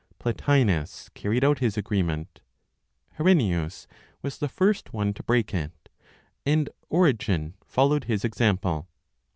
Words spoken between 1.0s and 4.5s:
carried out his agreement. Herennius was the